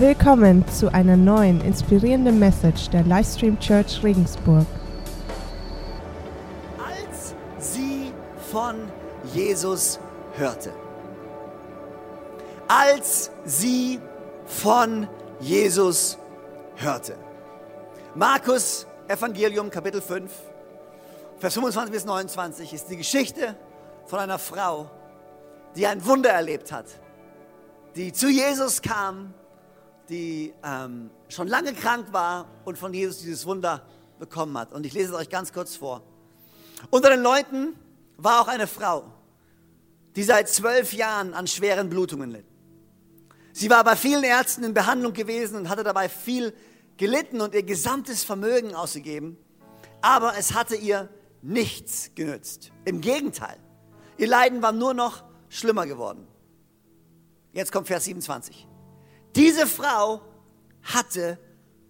[0.00, 4.64] Willkommen zu einer neuen inspirierenden Message der Livestream Church Regensburg.
[6.78, 8.12] als sie
[8.48, 8.76] von
[9.34, 9.98] Jesus
[10.36, 10.72] hörte.
[12.68, 13.98] Als sie
[14.46, 15.08] von
[15.40, 16.16] Jesus
[16.76, 17.16] hörte.
[18.14, 20.30] Markus Evangelium Kapitel 5,
[21.40, 23.56] Vers 25 bis 29 ist die Geschichte
[24.06, 24.88] von einer Frau,
[25.74, 26.86] die ein Wunder erlebt hat,
[27.96, 29.34] die zu Jesus kam,
[30.08, 33.86] die ähm, schon lange krank war und von Jesus dieses Wunder
[34.18, 34.72] bekommen hat.
[34.72, 36.02] Und ich lese es euch ganz kurz vor.
[36.90, 37.74] Unter den Leuten
[38.16, 39.04] war auch eine Frau,
[40.16, 42.46] die seit zwölf Jahren an schweren Blutungen litt.
[43.52, 46.54] Sie war bei vielen Ärzten in Behandlung gewesen und hatte dabei viel
[46.96, 49.36] gelitten und ihr gesamtes Vermögen ausgegeben,
[50.00, 51.08] aber es hatte ihr
[51.42, 52.70] nichts genützt.
[52.84, 53.56] Im Gegenteil,
[54.16, 56.26] ihr Leiden war nur noch schlimmer geworden.
[57.52, 58.67] Jetzt kommt Vers 27.
[59.38, 60.20] Diese Frau
[60.82, 61.38] hatte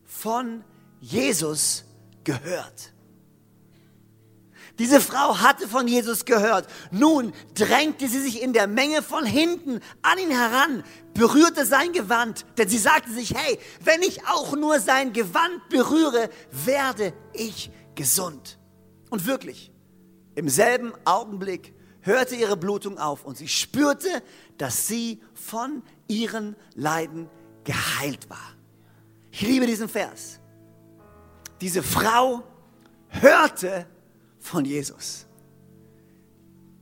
[0.05, 0.63] von
[1.01, 1.83] Jesus
[2.23, 2.93] gehört.
[4.79, 6.69] Diese Frau hatte von Jesus gehört.
[6.91, 12.45] Nun drängte sie sich in der Menge von hinten an ihn heran, berührte sein Gewand,
[12.59, 18.59] denn sie sagte sich, hey, wenn ich auch nur sein Gewand berühre, werde ich gesund.
[19.09, 19.73] Und wirklich,
[20.35, 21.73] im selben Augenblick
[22.03, 24.23] hörte ihre Blutung auf und sie spürte,
[24.59, 27.31] dass sie von ihren Leiden
[27.69, 28.55] geheilt war.
[29.31, 30.41] Ich liebe diesen Vers.
[31.61, 32.43] Diese Frau
[33.11, 33.87] hörte
[34.41, 35.27] von Jesus.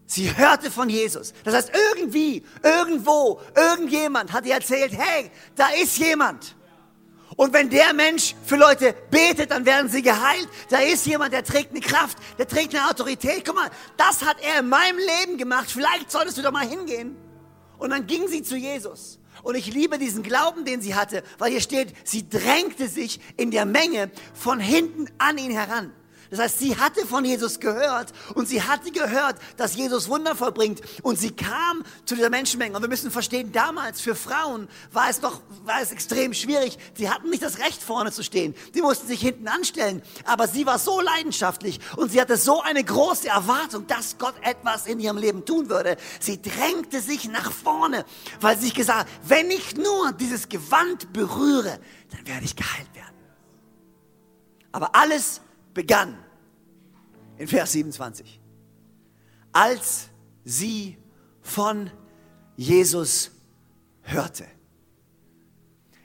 [0.07, 1.35] Sie hörte von Jesus.
[1.43, 6.55] Das heißt, irgendwie, irgendwo, irgendjemand hat ihr erzählt, hey, da ist jemand.
[7.35, 10.49] Und wenn der Mensch für Leute betet, dann werden sie geheilt.
[10.71, 13.45] Da ist jemand, der trägt eine Kraft, der trägt eine Autorität.
[13.45, 15.69] Guck mal, das hat er in meinem Leben gemacht.
[15.69, 17.17] Vielleicht solltest du doch mal hingehen.
[17.77, 19.19] Und dann ging sie zu Jesus.
[19.47, 23.53] Und ich liebe diesen Glauben, den sie hatte, weil hier steht, sie drängte sich in
[23.53, 25.93] der Menge von hinten an ihn heran.
[26.31, 30.81] Das heißt, sie hatte von Jesus gehört und sie hatte gehört, dass Jesus Wunder vollbringt
[31.03, 32.75] und sie kam zu dieser Menschenmenge.
[32.77, 36.79] Und wir müssen verstehen, damals für Frauen war es doch, war es extrem schwierig.
[36.95, 38.55] Sie hatten nicht das Recht vorne zu stehen.
[38.75, 40.03] Die mussten sich hinten anstellen.
[40.25, 44.87] Aber sie war so leidenschaftlich und sie hatte so eine große Erwartung, dass Gott etwas
[44.87, 45.97] in ihrem Leben tun würde.
[46.21, 48.05] Sie drängte sich nach vorne,
[48.41, 51.79] weil sie sich gesagt hat, wenn ich nur dieses Gewand berühre,
[52.11, 53.15] dann werde ich geheilt werden.
[54.73, 55.41] Aber alles
[55.73, 56.19] begann
[57.39, 58.41] in Vers 27.
[59.53, 60.09] Als
[60.45, 60.97] sie
[61.41, 61.91] von
[62.57, 63.31] Jesus
[64.03, 64.47] hörte.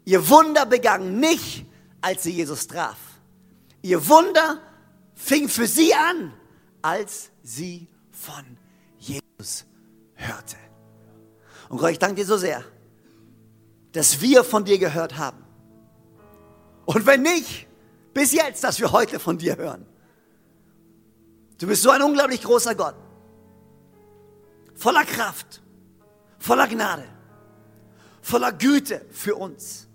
[0.05, 1.65] Ihr Wunder begann nicht,
[2.01, 2.97] als sie Jesus traf.
[3.81, 4.61] Ihr Wunder
[5.15, 6.33] fing für sie an,
[6.81, 8.57] als sie von
[8.97, 9.65] Jesus
[10.15, 10.57] hörte.
[11.69, 12.63] Und Gott, ich danke dir so sehr,
[13.91, 15.43] dass wir von dir gehört haben.
[16.85, 17.67] Und wenn nicht,
[18.13, 19.85] bis jetzt, dass wir heute von dir hören.
[21.61, 22.95] Du bist so ein unglaublich großer Gott.
[24.73, 25.61] Voller Kraft,
[26.39, 27.07] voller Gnade,
[28.19, 29.87] voller Güte für uns,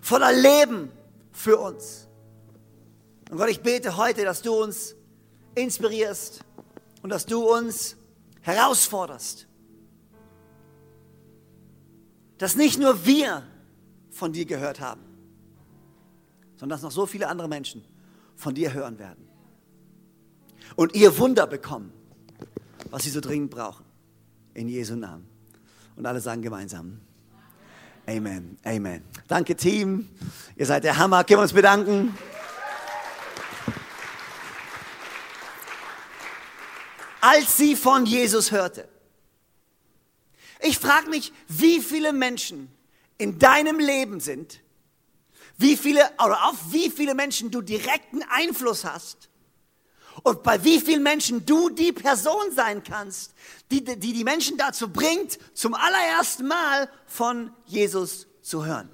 [0.00, 0.92] voller Leben
[1.32, 2.06] für uns.
[3.28, 4.94] Und Gott, ich bete heute, dass du uns
[5.56, 6.44] inspirierst
[7.02, 7.96] und dass du uns
[8.42, 9.48] herausforderst.
[12.38, 13.42] Dass nicht nur wir
[14.12, 15.02] von dir gehört haben,
[16.54, 17.84] sondern dass noch so viele andere Menschen
[18.36, 19.21] von dir hören werden.
[20.76, 21.92] Und ihr Wunder bekommen,
[22.90, 23.84] was sie so dringend brauchen.
[24.54, 25.26] In Jesu Namen.
[25.96, 27.00] Und alle sagen gemeinsam.
[28.06, 29.04] Amen, Amen.
[29.28, 30.08] Danke Team,
[30.56, 31.22] ihr seid der Hammer.
[31.22, 32.16] Können wir uns bedanken?
[37.20, 38.88] Als sie von Jesus hörte.
[40.60, 42.68] Ich frage mich, wie viele Menschen
[43.18, 44.60] in deinem Leben sind,
[45.56, 49.28] wie viele oder auf wie viele Menschen du direkten Einfluss hast
[50.22, 53.34] und bei wie vielen Menschen du die Person sein kannst,
[53.70, 58.88] die die, die Menschen dazu bringt, zum allerersten Mal von Jesus zu hören.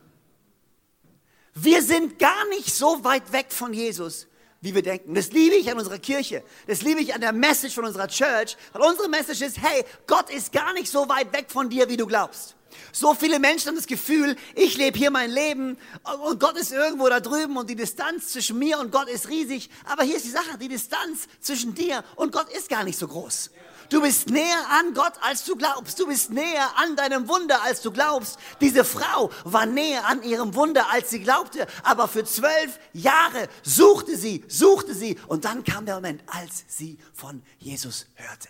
[1.55, 4.29] Wir sind gar nicht so weit weg von Jesus,
[4.61, 5.15] wie wir denken.
[5.15, 6.43] Das liebe ich an unserer Kirche.
[6.67, 8.57] Das liebe ich an der Message von unserer Church.
[8.73, 11.97] Weil unsere Message ist, hey, Gott ist gar nicht so weit weg von dir, wie
[11.97, 12.57] du glaubst.
[12.93, 15.79] So viele Menschen haben das Gefühl, ich lebe hier mein Leben
[16.25, 19.71] und Gott ist irgendwo da drüben und die Distanz zwischen mir und Gott ist riesig.
[19.85, 23.09] Aber hier ist die Sache, die Distanz zwischen dir und Gott ist gar nicht so
[23.09, 23.51] groß.
[23.90, 25.99] Du bist näher an Gott, als du glaubst.
[25.99, 28.38] Du bist näher an deinem Wunder, als du glaubst.
[28.61, 31.67] Diese Frau war näher an ihrem Wunder, als sie glaubte.
[31.85, 35.19] Aber für zwölf Jahre suchte sie, suchte sie.
[35.26, 38.49] Und dann kam der Moment, als sie von Jesus hörte.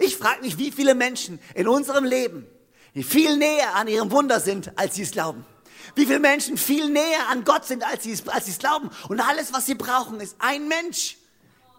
[0.00, 2.46] Ich frage mich, wie viele Menschen in unserem Leben
[2.94, 5.46] viel näher an ihrem Wunder sind, als sie es glauben.
[5.94, 8.90] Wie viele Menschen viel näher an Gott sind, als sie es, als sie es glauben.
[9.08, 11.16] Und alles, was sie brauchen, ist ein Mensch,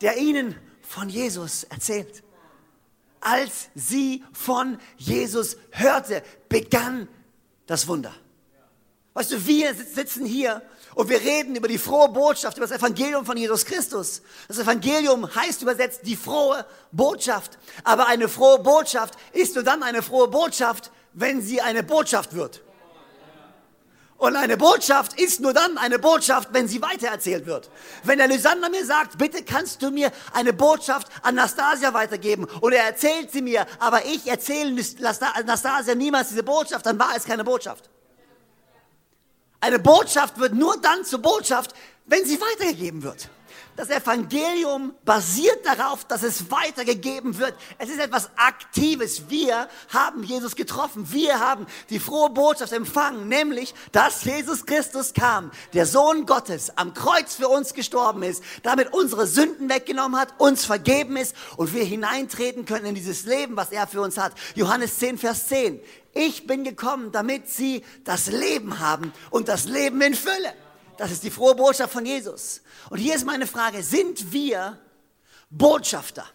[0.02, 2.24] der ihnen von Jesus erzählt.
[3.20, 7.08] Als sie von Jesus hörte, begann
[7.66, 8.14] das Wunder.
[9.14, 10.62] Weißt du, wir sitzen hier
[10.94, 14.22] und wir reden über die frohe Botschaft, über das Evangelium von Jesus Christus.
[14.48, 17.58] Das Evangelium heißt übersetzt die frohe Botschaft.
[17.84, 22.62] Aber eine frohe Botschaft ist nur dann eine frohe Botschaft, wenn sie eine Botschaft wird.
[24.18, 27.70] Und eine Botschaft ist nur dann eine Botschaft, wenn sie weitererzählt wird.
[28.04, 32.74] Wenn der Lysander mir sagt, bitte kannst du mir eine Botschaft an Nastasia weitergeben und
[32.74, 34.74] er erzählt sie mir, aber ich erzähle
[35.46, 37.90] Nastasia niemals diese Botschaft, dann war es keine Botschaft.
[39.60, 41.76] Eine Botschaft wird nur dann zur Botschaft,
[42.06, 43.30] wenn sie weitergegeben wird.
[43.78, 47.54] Das Evangelium basiert darauf, dass es weitergegeben wird.
[47.78, 49.30] Es ist etwas Aktives.
[49.30, 51.14] Wir haben Jesus getroffen.
[51.14, 56.96] Wir haben die frohe Botschaft empfangen, nämlich, dass Jesus Christus kam, der Sohn Gottes, am
[56.96, 61.84] Kreuz für uns gestorben ist, damit unsere Sünden weggenommen hat, uns vergeben ist und wir
[61.84, 64.34] hineintreten können in dieses Leben, was er für uns hat.
[64.56, 65.80] Johannes 10, Vers 10.
[66.16, 70.52] Ich bin gekommen, damit sie das Leben haben und das Leben in Fülle.
[70.98, 72.62] Das ist die frohe Botschaft von Jesus.
[72.90, 74.78] Und hier ist meine Frage, sind wir
[75.50, 76.26] Botschafter?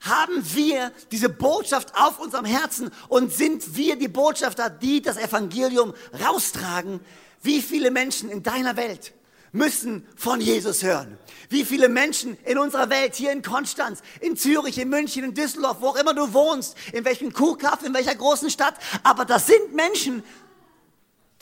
[0.00, 5.94] Haben wir diese Botschaft auf unserem Herzen und sind wir die Botschafter, die das Evangelium
[6.22, 7.00] raustragen?
[7.42, 9.14] Wie viele Menschen in deiner Welt
[9.52, 11.16] müssen von Jesus hören?
[11.48, 15.78] Wie viele Menschen in unserer Welt, hier in Konstanz, in Zürich, in München, in Düsseldorf,
[15.80, 18.74] wo auch immer du wohnst, in welchem Kuhkaff, in welcher großen Stadt,
[19.04, 20.22] aber das sind Menschen,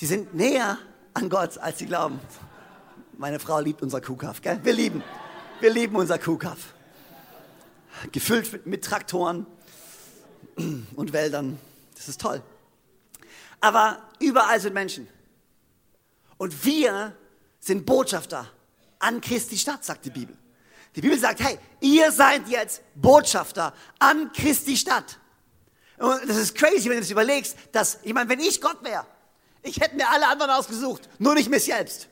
[0.01, 0.79] die sind näher
[1.15, 2.21] an Gott, als sie glauben.
[3.19, 4.59] Meine Frau liebt unser Kuhkaff, gell?
[4.63, 5.03] Wir lieben,
[5.61, 6.75] wir lieben unser Kuhkaff.
[8.11, 9.47] Gefüllt mit, mit Traktoren
[10.97, 11.59] und Wäldern.
[11.95, 12.43] Das ist toll.
[13.61, 15.07] Aber überall sind Menschen.
[16.37, 17.15] Und wir
[17.61, 18.51] sind Botschafter
[18.99, 20.37] an Christi Stadt, sagt die Bibel.
[20.97, 25.19] Die Bibel sagt, hey, ihr seid jetzt Botschafter an Christi Stadt.
[25.99, 29.07] Und das ist crazy, wenn du das überlegst, dass, ich meine, wenn ich Gott wäre,
[29.63, 32.09] ich hätte mir alle anderen ausgesucht, nur nicht mich selbst.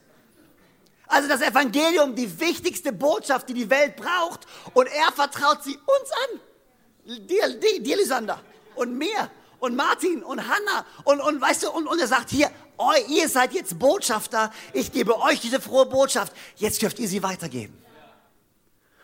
[1.07, 6.11] Also das Evangelium, die wichtigste Botschaft, die die Welt braucht, und er vertraut sie uns
[6.13, 7.27] an.
[7.27, 8.41] Dir, dir, dir Lysander,
[8.77, 12.49] und mir, und Martin, und Hannah, und, und weißt du, und, und er sagt hier,
[12.77, 17.25] oh, ihr seid jetzt Botschafter, ich gebe euch diese frohe Botschaft, jetzt dürft ihr sie
[17.25, 17.77] weitergeben.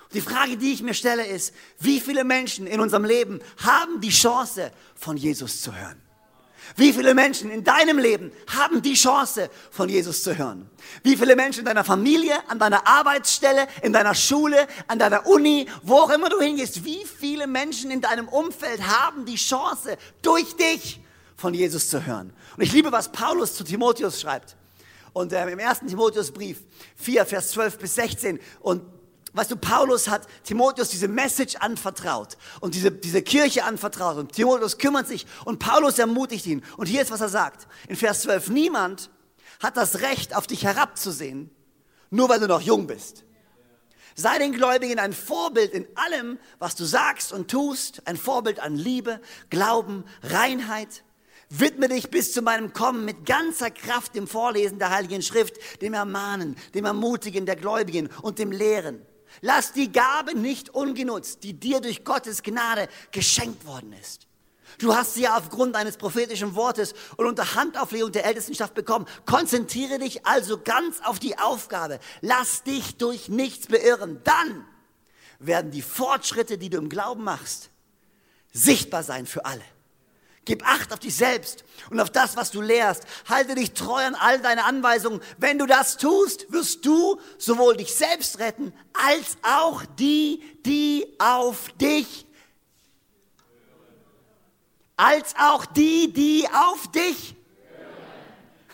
[0.05, 4.01] Und die Frage, die ich mir stelle, ist, wie viele Menschen in unserem Leben haben
[4.01, 6.01] die Chance, von Jesus zu hören?
[6.75, 10.69] Wie viele Menschen in deinem Leben haben die Chance, von Jesus zu hören?
[11.03, 15.69] Wie viele Menschen in deiner Familie, an deiner Arbeitsstelle, in deiner Schule, an deiner Uni,
[15.83, 20.57] wo auch immer du hingehst, wie viele Menschen in deinem Umfeld haben die Chance, durch
[20.57, 21.01] dich
[21.37, 22.33] von Jesus zu hören?
[22.57, 24.57] Und ich liebe, was Paulus zu Timotheus schreibt.
[25.13, 26.63] Und äh, im ersten Timotheusbrief
[26.97, 28.41] 4, Vers 12 bis 16.
[28.61, 28.83] Und
[29.37, 34.79] Weißt du, Paulus hat Timotheus diese Message anvertraut und diese, diese Kirche anvertraut und Timotheus
[34.79, 36.65] kümmert sich und Paulus ermutigt ihn.
[36.79, 37.69] Und hier ist, was er sagt.
[37.87, 39.11] In Vers 12, niemand
[39.63, 41.51] hat das Recht, auf dich herabzusehen,
[42.09, 43.25] nur weil du noch jung bist.
[44.15, 48.75] Sei den Gläubigen ein Vorbild in allem, was du sagst und tust, ein Vorbild an
[48.75, 51.05] Liebe, Glauben, Reinheit.
[51.51, 55.93] Widme dich bis zu meinem Kommen mit ganzer Kraft dem Vorlesen der Heiligen Schrift, dem
[55.93, 59.05] Ermahnen, dem Ermutigen der Gläubigen und dem Lehren.
[59.41, 64.27] Lass die Gabe nicht ungenutzt, die dir durch Gottes Gnade geschenkt worden ist.
[64.79, 69.07] Du hast sie ja aufgrund eines prophetischen Wortes und unter Handauflegung der Ältestenschaft bekommen.
[69.25, 71.99] Konzentriere dich also ganz auf die Aufgabe.
[72.21, 74.21] Lass dich durch nichts beirren.
[74.25, 74.67] Dann
[75.39, 77.71] werden die Fortschritte, die du im Glauben machst,
[78.53, 79.63] sichtbar sein für alle.
[80.47, 83.05] Gib Acht auf dich selbst und auf das, was du lehrst.
[83.29, 85.21] Halte dich treu an all deine Anweisungen.
[85.39, 91.69] Wenn du das tust, wirst du sowohl dich selbst retten, als auch die, die auf
[91.81, 92.27] dich,
[94.97, 97.35] als auch die, die auf dich.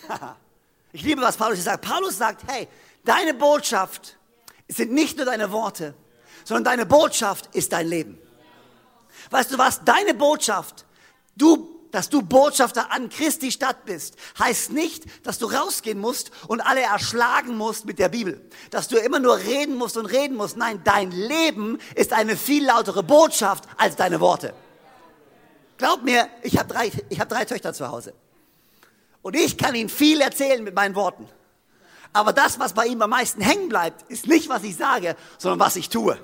[0.94, 1.86] Ich liebe, was Paulus sagt.
[1.86, 2.68] Paulus sagt, hey,
[3.02, 4.18] deine Botschaft
[4.68, 5.94] sind nicht nur deine Worte,
[6.44, 8.18] sondern deine Botschaft ist dein Leben.
[9.30, 9.82] Weißt du was?
[9.86, 10.84] Deine Botschaft
[11.36, 16.60] Du, dass du Botschafter an Christi Stadt bist, heißt nicht, dass du rausgehen musst und
[16.60, 18.48] alle erschlagen musst mit der Bibel.
[18.70, 20.56] Dass du immer nur reden musst und reden musst.
[20.56, 24.54] Nein, dein Leben ist eine viel lautere Botschaft als deine Worte.
[25.76, 28.14] Glaub mir, ich habe drei, ich hab drei Töchter zu Hause.
[29.20, 31.28] Und ich kann ihnen viel erzählen mit meinen Worten.
[32.12, 35.60] Aber das, was bei ihm am meisten hängen bleibt, ist nicht, was ich sage, sondern
[35.60, 36.18] was ich tue.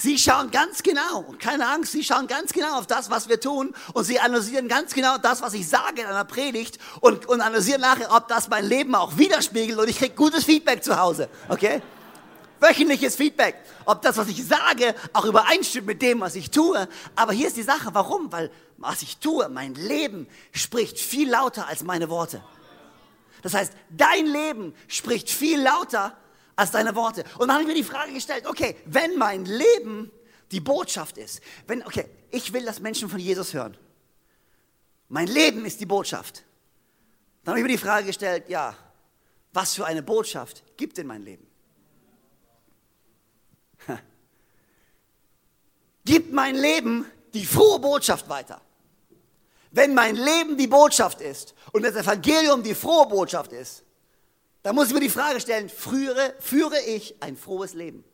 [0.00, 3.74] Sie schauen ganz genau, keine Angst, sie schauen ganz genau auf das, was wir tun
[3.94, 7.80] und sie analysieren ganz genau das, was ich sage in einer Predigt und, und analysieren
[7.80, 11.82] nachher, ob das mein Leben auch widerspiegelt und ich kriege gutes Feedback zu Hause, okay?
[12.60, 16.88] Wöchentliches Feedback, ob das, was ich sage, auch übereinstimmt mit dem, was ich tue.
[17.16, 18.30] Aber hier ist die Sache, warum?
[18.30, 22.40] Weil was ich tue, mein Leben spricht viel lauter als meine Worte.
[23.42, 26.27] Das heißt, dein Leben spricht viel lauter als
[26.72, 27.24] deine Worte.
[27.38, 30.10] Und dann habe ich mir die Frage gestellt, okay, wenn mein Leben
[30.50, 33.76] die Botschaft ist, wenn, okay, ich will, dass Menschen von Jesus hören.
[35.08, 36.42] Mein Leben ist die Botschaft.
[37.44, 38.76] Dann habe ich mir die Frage gestellt, ja,
[39.52, 41.46] was für eine Botschaft gibt in mein Leben?
[46.04, 48.60] Gibt mein Leben die frohe Botschaft weiter?
[49.70, 53.84] Wenn mein Leben die Botschaft ist und das Evangelium die frohe Botschaft ist,
[54.68, 58.04] da muss ich mir die Frage stellen, führe, führe ich ein frohes Leben?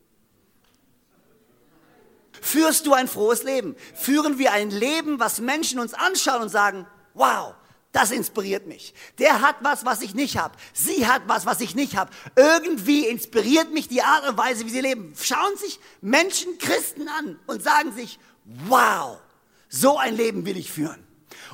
[2.39, 3.75] Führst du ein frohes Leben?
[3.93, 7.55] Führen wir ein Leben, was Menschen uns anschauen und sagen, wow,
[7.91, 8.93] das inspiriert mich.
[9.19, 10.55] Der hat was, was ich nicht habe.
[10.71, 12.09] Sie hat was, was ich nicht habe.
[12.37, 15.13] Irgendwie inspiriert mich die Art und Weise, wie sie leben.
[15.21, 19.17] Schauen sich Menschen, Christen an und sagen sich, wow,
[19.67, 21.05] so ein Leben will ich führen.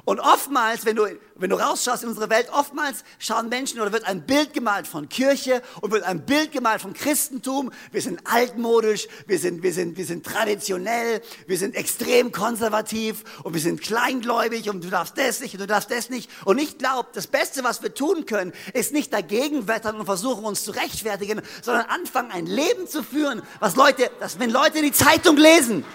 [0.05, 4.05] Und oftmals, wenn du, wenn du rausschaust in unsere Welt, oftmals schauen Menschen oder wird
[4.05, 7.71] ein Bild gemalt von Kirche und wird ein Bild gemalt von Christentum.
[7.91, 13.53] Wir sind altmodisch, wir sind, wir sind, wir sind traditionell, wir sind extrem konservativ und
[13.53, 16.29] wir sind kleingläubig und du darfst das nicht und du darfst das nicht.
[16.45, 20.45] Und ich glaube, das Beste, was wir tun können, ist nicht dagegen wettern und versuchen,
[20.45, 24.91] uns zu rechtfertigen, sondern anfangen, ein Leben zu führen, was Leute, dass wenn Leute die
[24.91, 25.86] Zeitung lesen,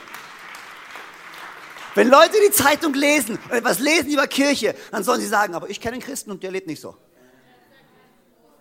[1.96, 5.70] wenn Leute die Zeitung lesen und etwas lesen über Kirche, dann sollen sie sagen, aber
[5.70, 6.94] ich kenne einen Christen und der lebt nicht so.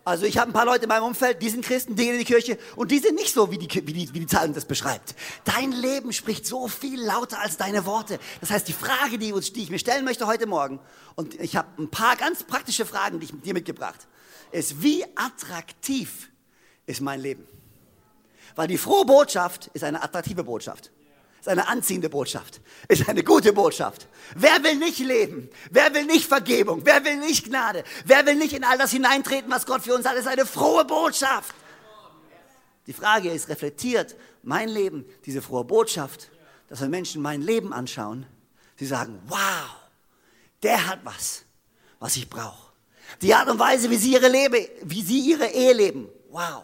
[0.05, 2.19] Also ich habe ein paar Leute in meinem Umfeld, die sind Christen, die gehen in
[2.19, 4.63] die Kirche und die sind nicht so, wie die, wie die, wie die Zeitung das
[4.65, 5.15] beschreibt.
[5.43, 8.19] Dein Leben spricht so viel lauter als deine Worte.
[8.39, 10.79] Das heißt, die Frage, die, die ich mir stellen möchte heute Morgen,
[11.15, 14.07] und ich habe ein paar ganz praktische Fragen, die ich dir mitgebracht,
[14.51, 16.29] ist, wie attraktiv
[16.85, 17.45] ist mein Leben?
[18.55, 20.91] Weil die frohe Botschaft ist eine attraktive Botschaft
[21.45, 24.07] ist eine anziehende Botschaft, ist eine gute Botschaft.
[24.35, 25.47] Wer will nicht leben?
[25.69, 26.81] Wer will nicht Vergebung?
[26.83, 27.83] Wer will nicht Gnade?
[28.03, 30.15] Wer will nicht in all das hineintreten, was Gott für uns hat?
[30.15, 31.53] ist eine frohe Botschaft.
[32.87, 36.31] Die Frage ist, reflektiert mein Leben diese frohe Botschaft,
[36.67, 38.25] dass wenn Menschen mein Leben anschauen,
[38.77, 39.69] sie sagen, wow,
[40.63, 41.43] der hat was,
[41.99, 42.71] was ich brauche.
[43.21, 46.63] Die Art und Weise, wie sie ihre, Lebe, wie sie ihre Ehe leben, wow.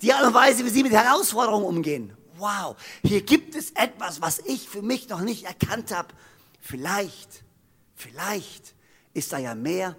[0.00, 4.40] Die Art und Weise, wie sie mit Herausforderungen umgehen, wow, hier gibt es etwas, was
[4.40, 6.08] ich für mich noch nicht erkannt habe.
[6.60, 7.44] Vielleicht,
[7.94, 8.74] vielleicht
[9.14, 9.96] ist da ja mehr,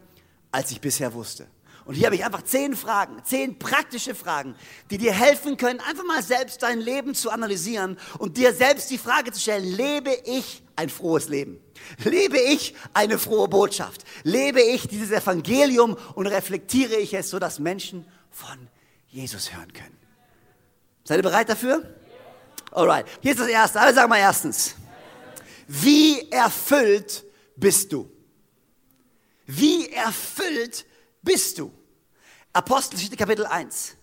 [0.52, 1.48] als ich bisher wusste.
[1.86, 4.56] Und hier habe ich einfach zehn Fragen, zehn praktische Fragen,
[4.90, 8.98] die dir helfen können, einfach mal selbst dein Leben zu analysieren und dir selbst die
[8.98, 11.60] Frage zu stellen, lebe ich ein frohes Leben?
[12.06, 14.04] Lebe ich eine frohe Botschaft?
[14.24, 18.70] Lebe ich dieses Evangelium und reflektiere ich es, sodass Menschen von
[19.10, 19.98] Jesus hören können?
[21.04, 21.84] Seid ihr bereit dafür?
[22.74, 23.80] Alright, hier ist das Erste.
[23.80, 24.76] Alle sagen mal erstens.
[25.68, 27.24] Wie erfüllt
[27.56, 28.10] bist du?
[29.46, 30.86] Wie erfüllt
[31.22, 31.72] bist du?
[32.52, 33.96] Apostelgeschichte Kapitel 1.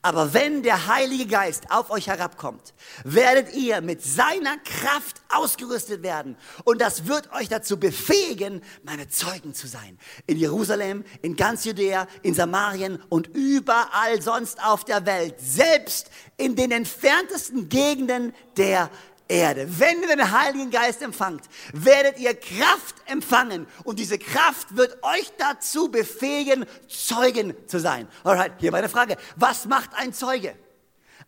[0.00, 2.72] Aber wenn der Heilige Geist auf euch herabkommt,
[3.04, 6.36] werdet ihr mit seiner Kraft ausgerüstet werden.
[6.64, 9.98] Und das wird euch dazu befähigen, meine Zeugen zu sein.
[10.26, 15.34] In Jerusalem, in ganz Judäa, in Samarien und überall sonst auf der Welt.
[15.38, 18.90] Selbst in den entferntesten Gegenden der
[19.28, 19.66] Erde.
[19.78, 25.32] Wenn ihr den Heiligen Geist empfangt, werdet ihr Kraft empfangen und diese Kraft wird euch
[25.38, 28.08] dazu befähigen, Zeugen zu sein.
[28.24, 29.16] Alright, hier meine Frage.
[29.36, 30.54] Was macht ein Zeuge?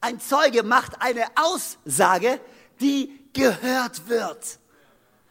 [0.00, 2.40] Ein Zeuge macht eine Aussage,
[2.80, 4.58] die gehört wird.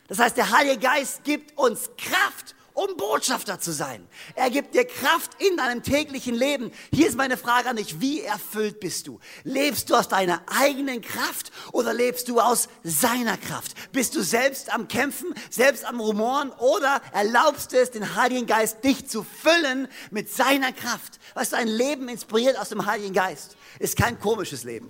[0.07, 4.07] Das heißt, der Heilige Geist gibt uns Kraft um Botschafter zu sein.
[4.35, 6.71] Er gibt dir Kraft in deinem täglichen Leben.
[6.93, 9.19] Hier ist meine Frage an dich, wie erfüllt bist du?
[9.43, 13.91] Lebst du aus deiner eigenen Kraft oder lebst du aus seiner Kraft?
[13.91, 18.83] Bist du selbst am Kämpfen, selbst am Rumoren oder erlaubst du es, den Heiligen Geist
[18.83, 21.19] dich zu füllen mit seiner Kraft?
[21.33, 24.89] Was du, ein Leben inspiriert aus dem Heiligen Geist ist kein komisches Leben.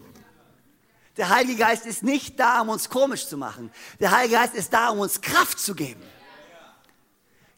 [1.18, 3.72] Der Heilige Geist ist nicht da, um uns komisch zu machen.
[4.00, 6.02] Der Heilige Geist ist da, um uns Kraft zu geben.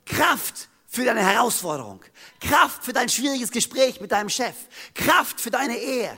[0.06, 2.00] Kraft für deine Herausforderung,
[2.40, 4.56] Kraft für dein schwieriges Gespräch mit deinem Chef,
[4.94, 6.10] Kraft für deine Ehe,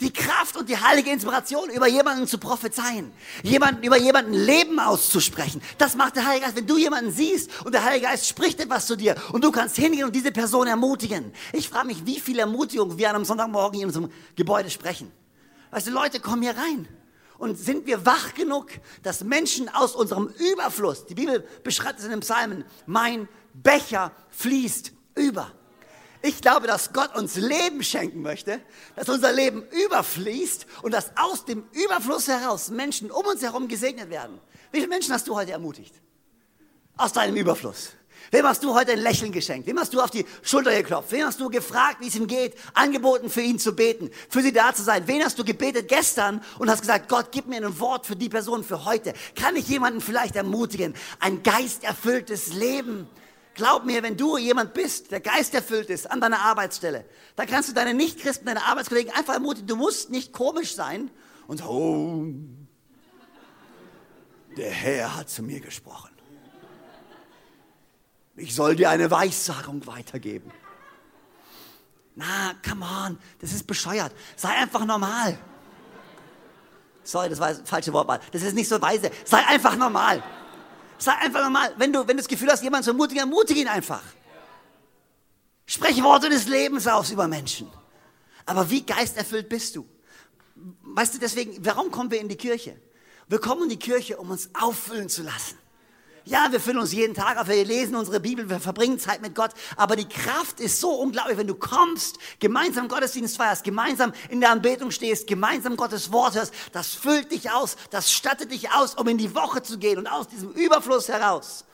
[0.00, 5.62] die Kraft und die heilige Inspiration, über jemanden zu prophezeien, jemanden, über jemanden Leben auszusprechen.
[5.78, 6.56] Das macht der Heilige Geist.
[6.56, 9.76] Wenn du jemanden siehst und der Heilige Geist spricht etwas zu dir und du kannst
[9.76, 11.32] hingehen und diese Person ermutigen.
[11.52, 15.12] Ich frage mich, wie viel Ermutigung wir an einem Sonntagmorgen in unserem Gebäude sprechen.
[15.70, 16.88] Weißt du, Leute kommen hier rein
[17.38, 18.68] Und sind wir wach genug,
[19.02, 24.92] dass Menschen aus unserem Überfluss, die Bibel beschreibt es in den Psalmen, mein Becher fließt
[25.16, 25.52] über.
[26.22, 28.60] Ich glaube, dass Gott uns Leben schenken möchte,
[28.96, 34.08] dass unser Leben überfließt und dass aus dem Überfluss heraus Menschen um uns herum gesegnet
[34.08, 34.40] werden.
[34.72, 35.94] Wie viele Menschen hast du heute ermutigt?
[36.96, 37.90] Aus deinem Überfluss.
[38.30, 39.66] Wem hast du heute ein Lächeln geschenkt?
[39.66, 41.12] Wem hast du auf die Schulter geklopft?
[41.12, 42.54] Wem hast du gefragt, wie es ihm geht?
[42.74, 45.06] Angeboten, für ihn zu beten, für sie da zu sein?
[45.06, 48.28] Wen hast du gebetet gestern und hast gesagt, Gott, gib mir ein Wort für die
[48.28, 49.14] Person für heute?
[49.34, 50.94] Kann ich jemanden vielleicht ermutigen?
[51.20, 53.08] Ein geisterfülltes Leben.
[53.54, 57.04] Glaub mir, wenn du jemand bist, der geisterfüllt ist an deiner Arbeitsstelle,
[57.36, 59.68] dann kannst du deine Nichtchristen, deine Arbeitskollegen einfach ermutigen.
[59.68, 61.10] Du musst nicht komisch sein
[61.46, 62.26] und oh,
[64.56, 66.13] der Herr hat zu mir gesprochen.
[68.36, 70.50] Ich soll dir eine Weissagung weitergeben.
[72.16, 74.12] Na, come on, das ist bescheuert.
[74.36, 75.38] Sei einfach normal.
[77.02, 78.20] Sorry, das war das falsche Wortwahl.
[78.32, 79.10] Das ist nicht so weise.
[79.24, 80.22] Sei einfach normal.
[80.96, 81.74] Sei einfach normal.
[81.76, 84.02] Wenn du, wenn du das Gefühl hast, jemanden zu ermutigen, ermutige ihn einfach.
[85.66, 87.68] Sprech Worte des Lebens aus über Menschen.
[88.46, 89.86] Aber wie geisterfüllt bist du?
[90.82, 92.80] Weißt du, deswegen, warum kommen wir in die Kirche?
[93.28, 95.58] Wir kommen in die Kirche, um uns auffüllen zu lassen.
[96.26, 99.34] Ja, wir füllen uns jeden Tag auf, wir lesen unsere Bibel, wir verbringen Zeit mit
[99.34, 104.40] Gott, aber die Kraft ist so unglaublich, wenn du kommst, gemeinsam Gottesdienst feierst, gemeinsam in
[104.40, 108.94] der Anbetung stehst, gemeinsam Gottes Wort hörst, das füllt dich aus, das stattet dich aus,
[108.94, 111.66] um in die Woche zu gehen und aus diesem Überfluss heraus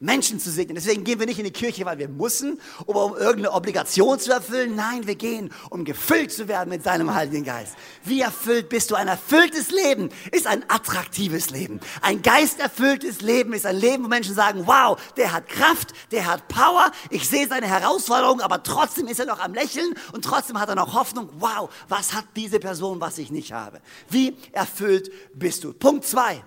[0.00, 0.76] Menschen zu segnen.
[0.76, 4.32] Deswegen gehen wir nicht in die Kirche, weil wir müssen oder um irgendeine Obligation zu
[4.32, 4.74] erfüllen.
[4.74, 7.76] Nein, wir gehen, um gefüllt zu werden mit seinem Heiligen Geist.
[8.02, 8.94] Wie erfüllt bist du?
[8.94, 11.80] Ein erfülltes Leben ist ein attraktives Leben.
[12.00, 16.48] Ein geisterfülltes Leben ist ein Leben, wo Menschen sagen, wow, der hat Kraft, der hat
[16.48, 16.90] Power.
[17.10, 20.76] Ich sehe seine Herausforderungen, aber trotzdem ist er noch am Lächeln und trotzdem hat er
[20.76, 21.28] noch Hoffnung.
[21.38, 23.82] Wow, was hat diese Person, was ich nicht habe?
[24.08, 25.74] Wie erfüllt bist du?
[25.74, 26.42] Punkt zwei.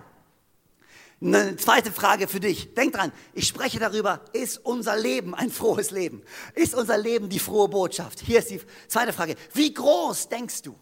[1.20, 2.74] Eine zweite Frage für dich.
[2.74, 6.22] Denk dran, ich spreche darüber, ist unser Leben ein frohes Leben?
[6.54, 8.20] Ist unser Leben die frohe Botschaft?
[8.20, 9.36] Hier ist die zweite Frage.
[9.52, 10.76] Wie groß denkst du?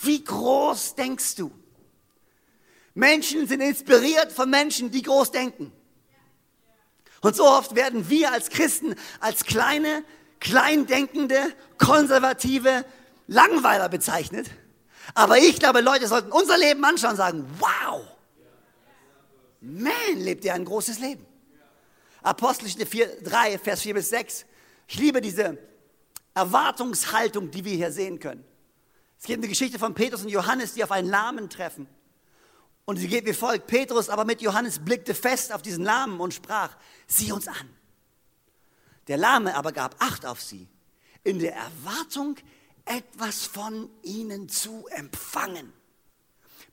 [0.00, 1.50] Wie groß denkst du?
[2.94, 5.72] Menschen sind inspiriert von Menschen, die groß denken.
[7.20, 10.04] Und so oft werden wir als Christen als kleine,
[10.40, 12.84] kleindenkende, konservative
[13.26, 14.48] Langweiler bezeichnet.
[15.14, 18.02] Aber ich glaube, Leute sollten unser Leben anschauen und sagen, wow,
[19.60, 21.26] man, lebt er ein großes Leben.
[22.22, 24.46] Apostelgeschichte 3, Vers 4 bis 6.
[24.86, 25.58] Ich liebe diese
[26.34, 28.44] Erwartungshaltung, die wir hier sehen können.
[29.18, 31.88] Es gibt eine Geschichte von Petrus und Johannes, die auf einen Lahmen treffen.
[32.84, 33.66] Und sie geht wie folgt.
[33.66, 37.68] Petrus aber mit Johannes blickte fest auf diesen Lahmen und sprach, sieh uns an.
[39.08, 40.68] Der Lahme aber gab Acht auf sie,
[41.24, 42.36] in der Erwartung,
[42.84, 45.72] etwas von ihnen zu empfangen.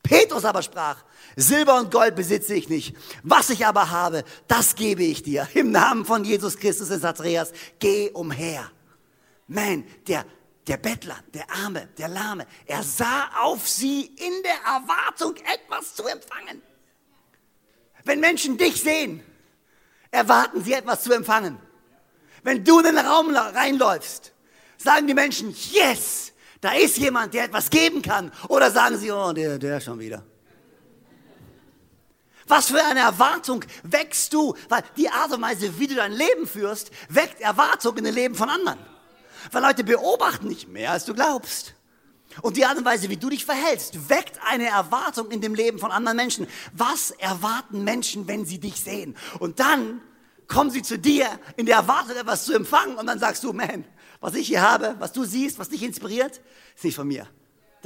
[0.06, 1.04] Petrus aber sprach,
[1.36, 2.96] Silber und Gold besitze ich nicht.
[3.24, 5.48] Was ich aber habe, das gebe ich dir.
[5.56, 8.72] Im Namen von Jesus Christus in Andreas, geh umher.
[9.48, 10.26] Man, der,
[10.68, 16.04] der Bettler, der Arme, der Lahme, er sah auf sie in der Erwartung, etwas zu
[16.06, 16.62] empfangen.
[18.04, 19.24] Wenn Menschen dich sehen,
[20.12, 21.58] erwarten sie etwas zu empfangen.
[22.44, 24.34] Wenn du in den Raum reinläufst,
[24.78, 28.32] sagen die Menschen, yes, da ist jemand, der etwas geben kann.
[28.48, 30.24] Oder sagen sie, oh, der, der schon wieder.
[32.48, 34.56] Was für eine Erwartung wächst du?
[34.70, 38.36] Weil die Art und Weise, wie du dein Leben führst, weckt Erwartung in den Leben
[38.36, 38.80] von anderen.
[39.52, 41.74] Weil Leute beobachten nicht mehr, als du glaubst.
[42.41, 45.80] Und die Art und Weise, wie du dich verhältst, weckt eine Erwartung in dem Leben
[45.80, 46.48] von anderen Menschen.
[46.74, 49.15] Was erwarten Menschen, wenn sie dich sehen?
[49.39, 50.02] Und dann
[50.47, 51.27] kommen sie zu dir
[51.58, 52.97] in der Erwartung, etwas zu empfangen.
[52.97, 53.86] Und dann sagst du, man,
[54.19, 56.41] was ich hier habe, was du siehst, was dich inspiriert,
[56.75, 57.27] ist nicht von mir.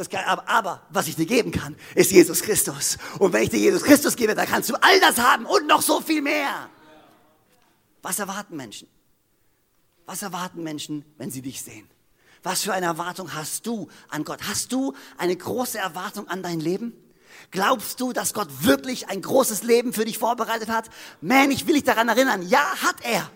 [0.09, 2.97] Kann, aber, aber, was ich dir geben kann, ist Jesus Christus.
[3.17, 5.81] Und wenn ich dir Jesus Christus gebe, dann kannst du all das haben und noch
[5.81, 6.69] so viel mehr.
[8.01, 8.87] Was erwarten Menschen?
[10.05, 11.89] Was erwarten Menschen, wenn sie dich sehen?
[12.43, 14.39] Was für eine Erwartung hast du an Gott?
[14.47, 16.93] Hast du eine große Erwartung an dein Leben?
[17.51, 20.89] Glaubst du, dass Gott wirklich ein großes Leben für dich vorbereitet hat?
[21.21, 22.47] Man, ich will dich daran erinnern.
[22.47, 23.29] Ja, hat er.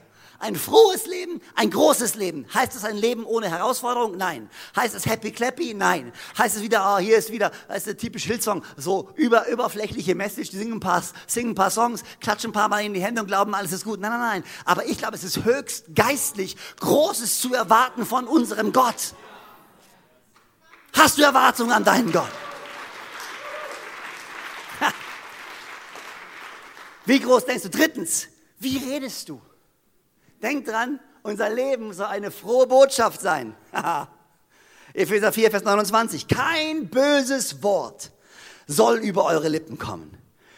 [0.43, 2.45] Ein frohes Leben, ein großes Leben.
[2.53, 4.17] Heißt es ein Leben ohne Herausforderung?
[4.17, 4.49] Nein.
[4.75, 5.73] Heißt es happy clappy?
[5.73, 6.11] Nein.
[6.37, 10.15] Heißt es wieder, ah, hier ist wieder, das ist der typische Hillsong, so über, überflächliche
[10.15, 13.01] Message, die singen ein, paar, singen ein paar Songs, klatschen ein paar Mal in die
[13.01, 14.01] Hände und glauben, alles ist gut.
[14.01, 14.43] Nein, nein, nein.
[14.65, 19.13] Aber ich glaube, es ist höchst geistlich, Großes zu erwarten von unserem Gott.
[20.91, 22.29] Hast du Erwartungen an deinen Gott?
[27.05, 27.69] Wie groß denkst du?
[27.69, 28.27] Drittens,
[28.59, 29.41] wie redest du?
[30.41, 33.55] Denk dran, unser Leben soll eine frohe Botschaft sein.
[34.93, 36.27] Epheser 4, Vers 29.
[36.27, 38.11] Kein böses Wort
[38.67, 40.17] soll über eure Lippen kommen.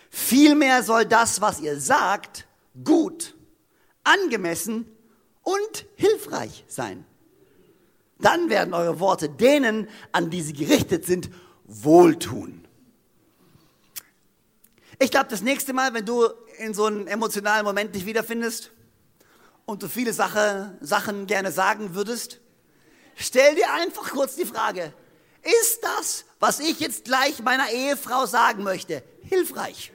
[0.09, 2.47] Vielmehr soll das, was ihr sagt,
[2.83, 3.35] gut,
[4.03, 4.85] angemessen
[5.41, 7.05] und hilfreich sein.
[8.19, 11.29] Dann werden eure Worte denen, an die sie gerichtet sind,
[11.65, 12.64] wohltun.
[15.05, 18.71] Ich glaube, das nächste Mal, wenn du in so einem emotionalen Moment dich wiederfindest
[19.67, 22.39] und du viele Sache, Sachen gerne sagen würdest,
[23.13, 24.91] stell dir einfach kurz die Frage,
[25.61, 29.93] ist das, was ich jetzt gleich meiner Ehefrau sagen möchte, hilfreich?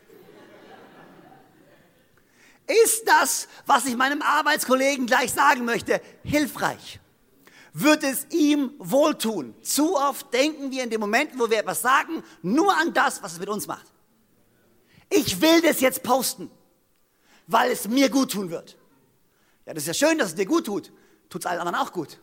[2.85, 7.01] Ist das, was ich meinem Arbeitskollegen gleich sagen möchte, hilfreich?
[7.73, 9.57] Wird es ihm wohltun?
[9.61, 13.33] Zu oft denken wir in den Momenten, wo wir etwas sagen, nur an das, was
[13.33, 13.87] es mit uns macht.
[15.11, 16.51] Ich will das jetzt posten,
[17.47, 18.79] weil es mir gut tun wird.
[19.67, 20.93] Ja, das ist ja schön, dass es dir gut tut.
[21.29, 22.19] Tut es allen anderen auch gut.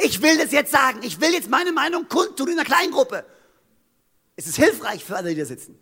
[0.00, 1.00] Ich will das jetzt sagen.
[1.02, 3.24] Ich will jetzt meine Meinung kundtun in einer Kleingruppe.
[4.36, 5.78] Es ist hilfreich für alle, die da sitzen.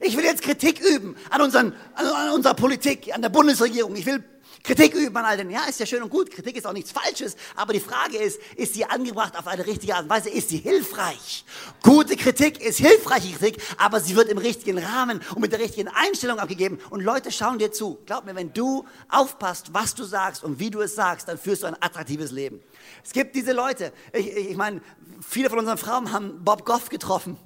[0.00, 3.94] Ich will jetzt Kritik üben an, unseren, an unserer Politik, an der Bundesregierung.
[3.96, 4.24] Ich will
[4.62, 5.50] Kritik üben an all den.
[5.50, 6.30] Ja, ist ja schön und gut.
[6.30, 7.36] Kritik ist auch nichts Falsches.
[7.56, 10.28] Aber die Frage ist, ist sie angebracht auf eine richtige Art und Weise?
[10.30, 11.44] Ist sie hilfreich?
[11.82, 15.88] Gute Kritik ist hilfreiche Kritik, aber sie wird im richtigen Rahmen und mit der richtigen
[15.88, 16.78] Einstellung abgegeben.
[16.90, 17.98] Und Leute schauen dir zu.
[18.06, 21.62] Glaub mir, wenn du aufpasst, was du sagst und wie du es sagst, dann führst
[21.62, 22.60] du ein attraktives Leben.
[23.02, 23.92] Es gibt diese Leute.
[24.12, 24.82] Ich, ich, ich meine,
[25.26, 27.38] viele von unseren Frauen haben Bob Goff getroffen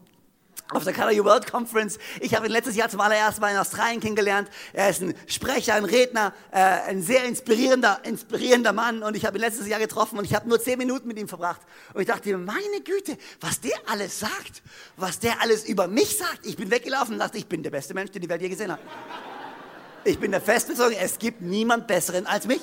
[0.71, 1.99] auf der Calais World Conference.
[2.21, 4.49] Ich habe ihn letztes Jahr zum allerersten Mal in Australien kennengelernt.
[4.73, 9.03] Er ist ein Sprecher, ein Redner, äh, ein sehr inspirierender, inspirierender Mann.
[9.03, 11.29] Und ich habe ihn letztes Jahr getroffen und ich habe nur zehn Minuten mit ihm
[11.29, 11.61] verbracht.
[11.93, 14.63] Und ich dachte, meine Güte, was der alles sagt,
[14.97, 16.47] was der alles über mich sagt.
[16.47, 18.73] Ich bin weggelaufen und dachte, ich bin der beste Mensch, den die Welt je gesehen
[18.73, 18.81] hat.
[20.05, 22.61] Ich bin der Festbezogen, es gibt niemand Besseren als mich.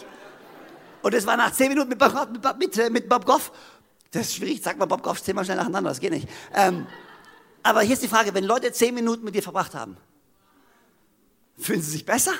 [1.04, 3.52] Und es war nach zehn Minuten mit Bob, mit, mit, mit Bob Goff.
[4.12, 6.28] Das ist schwierig, sag mal Bob Goff zehnmal schnell nacheinander, das geht nicht.
[6.54, 6.86] Ähm,
[7.64, 9.98] aber hier ist die Frage, wenn Leute zehn Minuten mit dir verbracht haben,
[11.58, 12.34] fühlen sie sich besser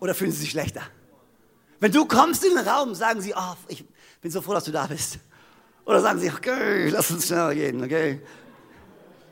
[0.00, 0.82] oder fühlen sie sich schlechter?
[1.80, 3.84] Wenn du kommst in den Raum, sagen sie, oh, ich
[4.20, 5.18] bin so froh, dass du da bist.
[5.84, 8.20] Oder sagen sie, okay, lass uns schneller gehen, okay?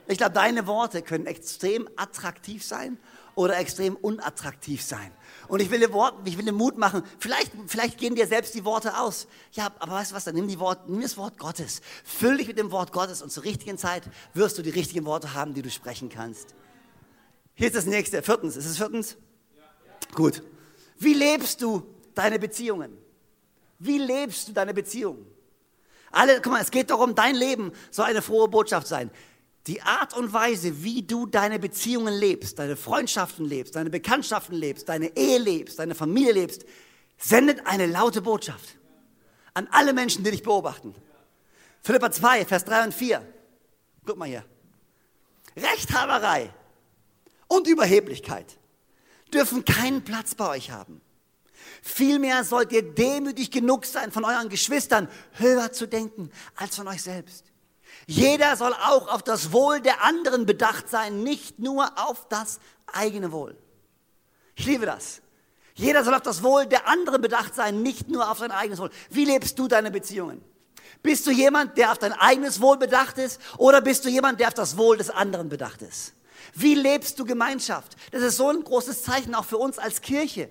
[0.08, 2.98] Ich glaube, deine Worte können extrem attraktiv sein
[3.36, 5.12] oder extrem unattraktiv sein.
[5.50, 7.02] Und ich will dir, Wort, ich will dir Mut machen.
[7.18, 9.26] Vielleicht, vielleicht gehen dir selbst die Worte aus.
[9.50, 10.22] Ja, aber weißt du was?
[10.22, 11.80] Dann nimm, die Wort, nimm das Wort Gottes.
[12.04, 15.34] Füll dich mit dem Wort Gottes und zur richtigen Zeit wirst du die richtigen Worte
[15.34, 16.54] haben, die du sprechen kannst.
[17.54, 18.22] Hier ist das nächste.
[18.22, 18.54] Viertens.
[18.54, 19.16] Ist es viertens?
[19.56, 19.64] Ja.
[20.14, 20.44] Gut.
[20.98, 21.84] Wie lebst du
[22.14, 22.96] deine Beziehungen?
[23.80, 25.26] Wie lebst du deine Beziehungen?
[26.12, 29.10] Alle, guck mal, es geht darum, dein Leben soll eine frohe Botschaft sein.
[29.66, 34.88] Die Art und Weise, wie du deine Beziehungen lebst, deine Freundschaften lebst, deine Bekanntschaften lebst,
[34.88, 36.64] deine Ehe lebst, deine Familie lebst,
[37.18, 38.76] sendet eine laute Botschaft
[39.52, 40.94] an alle Menschen, die dich beobachten.
[41.82, 43.26] Philippa 2, Vers 3 und 4.
[44.06, 44.44] Guck mal hier.
[45.56, 46.50] Rechthaberei
[47.48, 48.58] und Überheblichkeit
[49.32, 51.00] dürfen keinen Platz bei euch haben.
[51.82, 57.02] Vielmehr sollt ihr demütig genug sein, von euren Geschwistern höher zu denken als von euch
[57.02, 57.49] selbst.
[58.10, 62.58] Jeder soll auch auf das Wohl der anderen bedacht sein, nicht nur auf das
[62.92, 63.56] eigene Wohl.
[64.56, 65.20] Ich liebe das.
[65.74, 68.90] Jeder soll auf das Wohl der anderen bedacht sein, nicht nur auf sein eigenes Wohl.
[69.10, 70.42] Wie lebst du deine Beziehungen?
[71.04, 74.48] Bist du jemand, der auf dein eigenes Wohl bedacht ist oder bist du jemand, der
[74.48, 76.14] auf das Wohl des anderen bedacht ist?
[76.52, 77.96] Wie lebst du Gemeinschaft?
[78.10, 80.48] Das ist so ein großes Zeichen auch für uns als Kirche.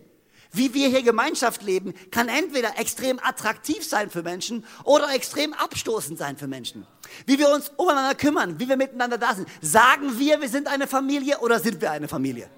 [0.51, 6.17] Wie wir hier Gemeinschaft leben, kann entweder extrem attraktiv sein für Menschen oder extrem abstoßend
[6.17, 6.87] sein für Menschen.
[7.27, 9.47] Wie wir uns umeinander kümmern, wie wir miteinander da sind.
[9.61, 12.49] Sagen wir, wir sind eine Familie oder sind wir eine Familie?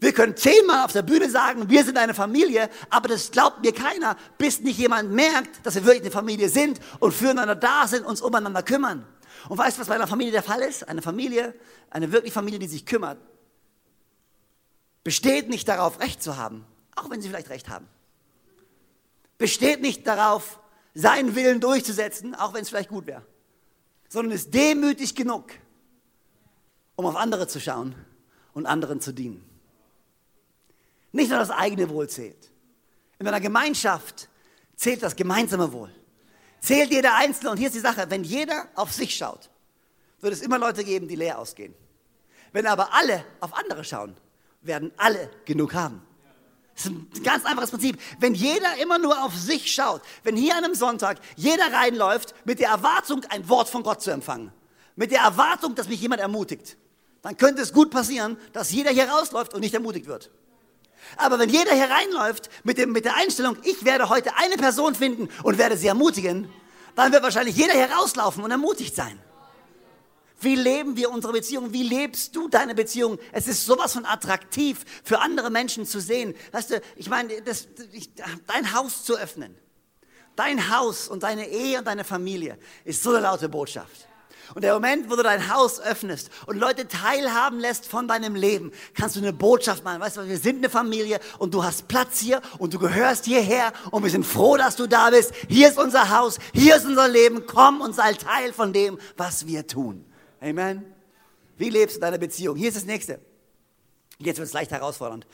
[0.00, 3.72] Wir können zehnmal auf der Bühne sagen, wir sind eine Familie, aber das glaubt mir
[3.72, 8.04] keiner, bis nicht jemand merkt, dass wir wirklich eine Familie sind und füreinander da sind,
[8.04, 9.06] uns umeinander kümmern.
[9.48, 10.88] Und weißt du, was bei einer Familie der Fall ist?
[10.88, 11.54] Eine Familie,
[11.90, 13.18] eine wirklich Familie, die sich kümmert,
[15.04, 17.86] besteht nicht darauf, Recht zu haben, auch wenn sie vielleicht Recht haben.
[19.38, 20.58] Besteht nicht darauf,
[20.94, 23.24] seinen Willen durchzusetzen, auch wenn es vielleicht gut wäre,
[24.08, 25.50] sondern ist demütig genug,
[26.96, 27.94] um auf andere zu schauen
[28.54, 29.44] und anderen zu dienen.
[31.12, 32.50] Nicht nur das eigene Wohl zählt.
[33.18, 34.28] In einer Gemeinschaft
[34.76, 35.94] zählt das gemeinsame Wohl.
[36.60, 37.50] Zählt jeder Einzelne.
[37.50, 39.50] Und hier ist die Sache, wenn jeder auf sich schaut,
[40.20, 41.74] wird es immer Leute geben, die leer ausgehen.
[42.52, 44.16] Wenn aber alle auf andere schauen,
[44.66, 46.02] werden alle genug haben.
[46.74, 48.00] Das ist ein ganz einfaches Prinzip.
[48.18, 52.58] Wenn jeder immer nur auf sich schaut, wenn hier an einem Sonntag jeder reinläuft mit
[52.58, 54.52] der Erwartung, ein Wort von Gott zu empfangen,
[54.96, 56.76] mit der Erwartung, dass mich jemand ermutigt,
[57.22, 60.30] dann könnte es gut passieren, dass jeder hier rausläuft und nicht ermutigt wird.
[61.16, 64.94] Aber wenn jeder hier reinläuft mit, dem, mit der Einstellung, ich werde heute eine Person
[64.94, 66.48] finden und werde sie ermutigen,
[66.96, 69.18] dann wird wahrscheinlich jeder hier rauslaufen und ermutigt sein.
[70.40, 71.72] Wie leben wir unsere Beziehung?
[71.72, 73.18] Wie lebst du deine Beziehung?
[73.32, 76.34] Es ist sowas von attraktiv für andere Menschen zu sehen.
[76.52, 79.56] Weißt du, ich meine, das, ich, dein Haus zu öffnen,
[80.36, 84.08] dein Haus und deine Ehe und deine Familie ist so eine laute Botschaft.
[84.54, 88.72] Und der Moment, wo du dein Haus öffnest und Leute teilhaben lässt von deinem Leben,
[88.94, 90.00] kannst du eine Botschaft machen.
[90.00, 93.72] Weißt du, wir sind eine Familie und du hast Platz hier und du gehörst hierher
[93.90, 95.32] und wir sind froh, dass du da bist.
[95.48, 97.46] Hier ist unser Haus, hier ist unser Leben.
[97.46, 100.04] Komm und sei Teil von dem, was wir tun.
[100.44, 100.84] Amen.
[101.56, 102.56] Wie lebst du deine Beziehung?
[102.56, 103.18] Hier ist das nächste.
[104.18, 105.26] Jetzt wird es leicht herausfordernd.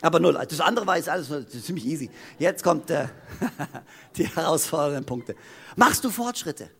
[0.00, 0.34] Aber null.
[0.34, 1.28] Das andere war jetzt alles
[1.64, 2.10] ziemlich easy.
[2.38, 3.08] Jetzt kommt äh,
[4.16, 5.34] die herausfordernden Punkte.
[5.74, 6.70] Machst du Fortschritte?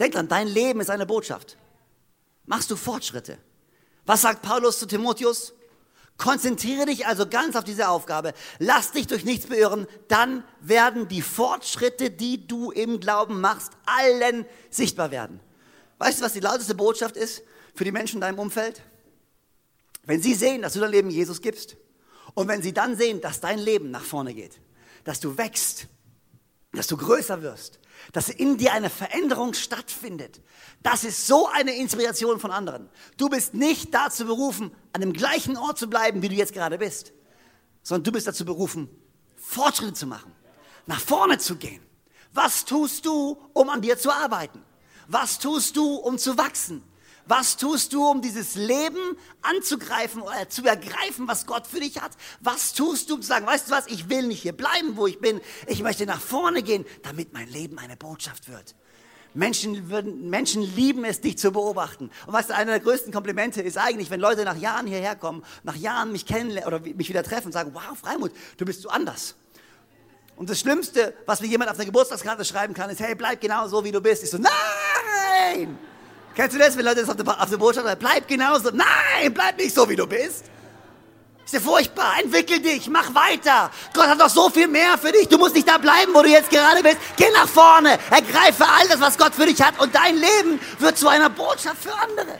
[0.00, 1.56] Denk dran, dein Leben ist eine Botschaft.
[2.46, 3.38] Machst du Fortschritte?
[4.04, 5.52] Was sagt Paulus zu Timotheus?
[6.20, 8.34] Konzentriere dich also ganz auf diese Aufgabe.
[8.58, 9.86] Lass dich durch nichts beirren.
[10.08, 15.40] Dann werden die Fortschritte, die du im Glauben machst, allen sichtbar werden.
[15.96, 17.42] Weißt du, was die lauteste Botschaft ist
[17.74, 18.82] für die Menschen in deinem Umfeld?
[20.04, 21.78] Wenn sie sehen, dass du dein Leben Jesus gibst
[22.34, 24.60] und wenn sie dann sehen, dass dein Leben nach vorne geht,
[25.04, 25.86] dass du wächst,
[26.72, 27.79] dass du größer wirst,
[28.12, 30.40] dass in dir eine Veränderung stattfindet.
[30.82, 32.88] Das ist so eine Inspiration von anderen.
[33.16, 36.78] Du bist nicht dazu berufen, an dem gleichen Ort zu bleiben, wie du jetzt gerade
[36.78, 37.12] bist,
[37.82, 38.88] sondern du bist dazu berufen,
[39.36, 40.32] Fortschritte zu machen,
[40.86, 41.82] nach vorne zu gehen.
[42.32, 44.62] Was tust du, um an dir zu arbeiten?
[45.08, 46.82] Was tust du, um zu wachsen?
[47.30, 52.10] Was tust du, um dieses Leben anzugreifen oder zu ergreifen, was Gott für dich hat?
[52.40, 55.06] Was tust du, um zu sagen, weißt du was, ich will nicht hier bleiben, wo
[55.06, 55.40] ich bin.
[55.68, 58.74] Ich möchte nach vorne gehen, damit mein Leben eine Botschaft wird.
[59.32, 62.10] Menschen, würden, Menschen lieben es, dich zu beobachten.
[62.26, 65.44] Und weißt du, einer der größten Komplimente ist eigentlich, wenn Leute nach Jahren hierher kommen,
[65.62, 68.88] nach Jahren mich kennenlernen oder mich wieder treffen und sagen, wow, Freimut, du bist so
[68.88, 69.36] anders.
[70.34, 73.68] Und das Schlimmste, was mir jemand auf der Geburtstagskarte schreiben kann, ist, hey, bleib genau
[73.68, 74.24] so, wie du bist.
[74.24, 75.78] Ich so, nein!
[76.34, 78.70] Kennst du das, wenn Leute das auf der, auf der Botschaft sagen, bleib genauso.
[78.70, 80.44] Nein, bleib nicht so, wie du bist.
[81.44, 82.14] Ist ja furchtbar.
[82.22, 83.72] Entwickel dich, mach weiter.
[83.92, 85.26] Gott hat doch so viel mehr für dich.
[85.26, 86.98] Du musst nicht da bleiben, wo du jetzt gerade bist.
[87.16, 87.98] Geh nach vorne.
[88.10, 89.80] Ergreife all das, was Gott für dich hat.
[89.80, 92.38] Und dein Leben wird zu einer Botschaft für andere.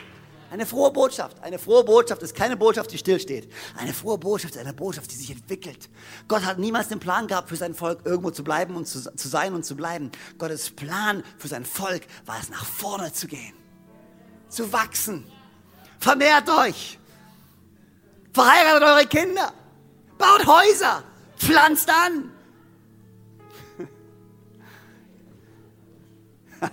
[0.53, 1.43] Eine frohe Botschaft.
[1.43, 3.53] Eine frohe Botschaft ist keine Botschaft, die stillsteht.
[3.77, 5.89] Eine frohe Botschaft ist eine Botschaft, die sich entwickelt.
[6.29, 9.29] Gott hat niemals den Plan gehabt, für sein Volk irgendwo zu bleiben und zu, zu
[9.29, 10.13] sein und zu bleiben.
[10.39, 13.60] Gottes Plan für sein Volk war es, nach vorne zu gehen
[14.51, 15.25] zu wachsen.
[15.99, 16.99] Vermehrt euch.
[18.33, 19.53] Verheiratet eure Kinder.
[20.19, 21.03] Baut Häuser.
[21.37, 22.31] Pflanzt an.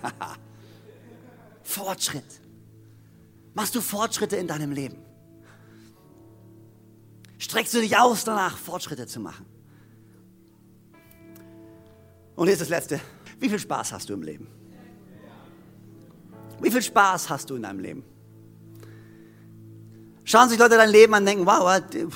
[1.63, 2.41] Fortschritt.
[3.53, 4.97] Machst du Fortschritte in deinem Leben?
[7.39, 9.45] Streckst du dich aus danach, Fortschritte zu machen?
[12.35, 12.99] Und hier ist das Letzte.
[13.39, 14.56] Wie viel Spaß hast du im Leben?
[16.61, 18.03] Wie viel Spaß hast du in deinem Leben?
[20.23, 22.07] Schauen sich Leute dein Leben an und denken, wow, die,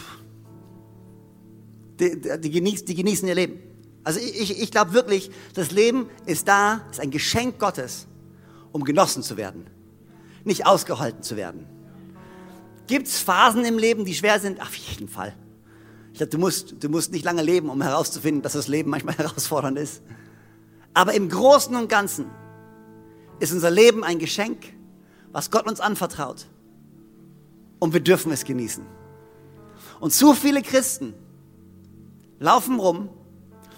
[2.00, 3.60] die, die, genießen, die genießen ihr Leben.
[4.04, 8.08] Also ich, ich glaube wirklich, das Leben ist da, ist ein Geschenk Gottes,
[8.72, 9.68] um genossen zu werden,
[10.44, 11.68] nicht ausgehalten zu werden.
[12.88, 14.62] Gibt es Phasen im Leben, die schwer sind?
[14.62, 15.34] Auf jeden Fall.
[16.12, 19.16] Ich glaube, du musst, du musst nicht lange leben, um herauszufinden, dass das Leben manchmal
[19.18, 20.02] herausfordernd ist.
[20.94, 22.26] Aber im Großen und Ganzen
[23.42, 24.74] ist unser Leben ein Geschenk,
[25.32, 26.46] was Gott uns anvertraut.
[27.80, 28.86] Und wir dürfen es genießen.
[30.00, 31.14] Und zu viele Christen
[32.40, 33.10] laufen rum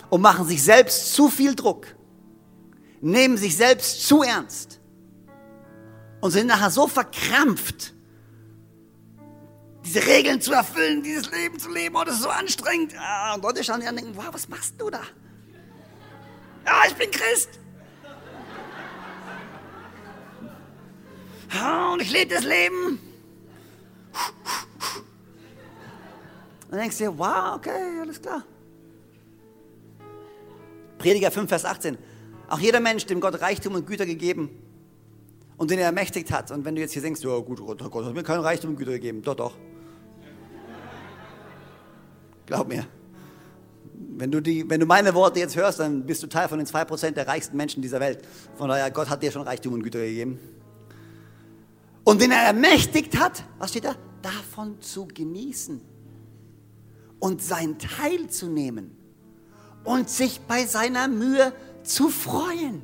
[0.10, 1.88] und machen sich selbst zu viel Druck,
[3.02, 4.80] nehmen sich selbst zu ernst
[6.22, 7.94] und sind nachher so verkrampft,
[9.86, 12.94] diese Regeln zu erfüllen, dieses Leben zu leben, oh, das ist so anstrengend.
[12.98, 15.02] Ah, und Leute schauen dir an und denken, wow, was machst du da?
[16.66, 17.60] Ja, ich bin Christ.
[21.94, 23.00] Und ich lebe das Leben.
[26.72, 28.44] Und denkst dir, wow, okay, alles klar.
[30.98, 31.98] Prediger 5, Vers 18.
[32.50, 34.50] Auch jeder Mensch, dem Gott Reichtum und Güter gegeben
[35.58, 36.50] und den er ermächtigt hat.
[36.50, 38.94] Und wenn du jetzt hier denkst, ja gut, Gott, hat mir keinen Reichtum und Güter
[38.94, 39.22] gegeben.
[39.22, 39.54] Doch, doch.
[42.46, 42.86] Glaub mir.
[44.16, 46.68] Wenn du, die, wenn du meine Worte jetzt hörst, dann bist du Teil von den
[46.68, 48.26] 2% der reichsten Menschen dieser Welt.
[48.56, 50.40] Von daher, Gott hat dir schon Reichtum und Güter gegeben
[52.04, 53.96] und den er ermächtigt hat, was steht da?
[54.22, 55.82] Davon zu genießen
[57.20, 58.98] und sein Teil zu nehmen
[59.84, 62.82] und sich bei seiner Mühe zu freuen.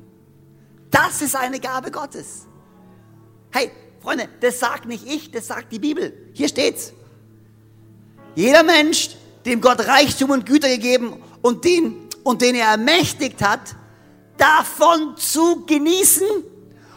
[0.92, 2.46] Das ist eine Gabe Gottes.
[3.52, 6.32] Hey, Freunde, das sagt nicht ich, das sagt die Bibel.
[6.34, 6.94] Hier steht's.
[8.36, 13.76] Jeder Mensch, dem Gott Reichtum und Güter gegeben und den, und den er ermächtigt hat,
[14.38, 16.28] davon zu genießen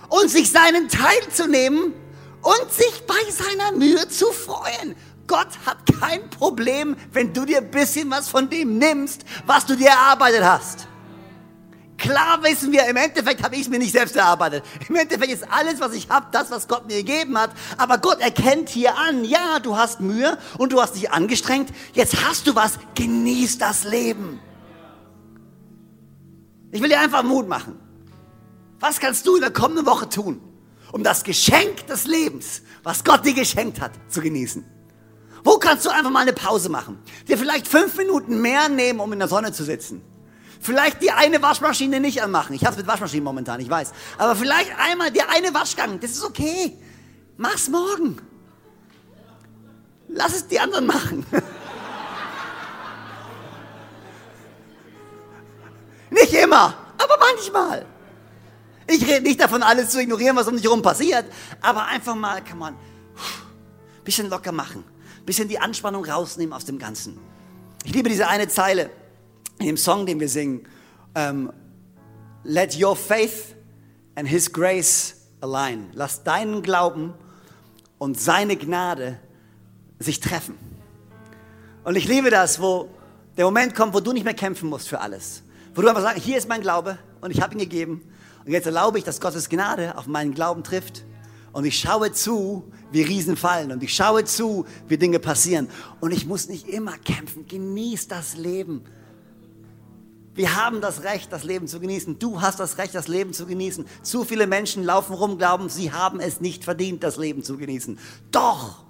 [0.08, 1.94] und sich seinen Teil zu nehmen
[2.42, 4.96] und sich bei seiner Mühe zu freuen.
[5.26, 9.76] Gott hat kein Problem, wenn du dir ein bisschen was von dem nimmst, was du
[9.76, 10.88] dir erarbeitet hast.
[11.96, 14.64] Klar wissen wir, im Endeffekt habe ich es mir nicht selbst erarbeitet.
[14.88, 17.52] Im Endeffekt ist alles, was ich habe, das, was Gott mir gegeben hat.
[17.78, 21.70] Aber Gott erkennt hier an, ja, du hast Mühe und du hast dich angestrengt.
[21.92, 24.40] Jetzt hast du was, genieß das Leben.
[26.72, 27.78] Ich will dir einfach Mut machen.
[28.80, 30.40] Was kannst du in der kommenden Woche tun,
[30.92, 34.64] um das Geschenk des Lebens, was Gott dir geschenkt hat, zu genießen?
[35.42, 37.02] Wo kannst du einfach mal eine Pause machen?
[37.26, 40.02] Dir vielleicht fünf Minuten mehr nehmen, um in der Sonne zu sitzen.
[40.60, 42.54] Vielleicht die eine Waschmaschine nicht anmachen.
[42.54, 43.92] Ich habe es mit Waschmaschinen momentan, ich weiß.
[44.18, 45.98] Aber vielleicht einmal der eine Waschgang.
[45.98, 46.78] Das ist okay.
[47.36, 48.18] Mach's morgen.
[50.06, 51.26] Lass es die anderen machen.
[56.10, 57.84] nicht immer, aber manchmal.
[58.86, 61.24] Ich rede nicht davon, alles zu ignorieren, was um dich herum passiert,
[61.60, 62.76] aber einfach mal, kann man,
[64.04, 64.84] bisschen locker machen,
[65.24, 67.18] bisschen die Anspannung rausnehmen aus dem Ganzen.
[67.84, 68.90] Ich liebe diese eine Zeile
[69.58, 70.66] in dem Song, den wir singen,
[71.14, 71.52] ähm,
[72.44, 73.54] Let your faith
[74.16, 75.90] and his grace align.
[75.92, 77.14] Lass deinen Glauben
[77.98, 79.18] und seine Gnade
[80.00, 80.58] sich treffen.
[81.84, 82.88] Und ich liebe das, wo
[83.36, 85.42] der Moment kommt, wo du nicht mehr kämpfen musst für alles.
[85.74, 88.11] Wo du einfach sagst, hier ist mein Glaube und ich habe ihn gegeben.
[88.44, 91.04] Und jetzt erlaube ich, dass Gottes Gnade auf meinen Glauben trifft.
[91.52, 93.72] Und ich schaue zu, wie Riesen fallen.
[93.72, 95.68] Und ich schaue zu, wie Dinge passieren.
[96.00, 97.46] Und ich muss nicht immer kämpfen.
[97.46, 98.84] Genieß das Leben.
[100.34, 102.18] Wir haben das Recht, das Leben zu genießen.
[102.18, 103.84] Du hast das Recht, das Leben zu genießen.
[104.02, 107.98] Zu viele Menschen laufen rum, glauben, sie haben es nicht verdient, das Leben zu genießen.
[108.30, 108.82] Doch,